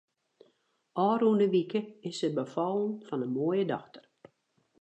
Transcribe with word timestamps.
Ofrûne 1.07 1.47
wike 1.53 1.81
is 2.07 2.15
se 2.19 2.29
befallen 2.37 2.91
fan 3.07 3.23
in 3.25 3.33
moaie 3.35 3.63
dochter. 3.71 4.05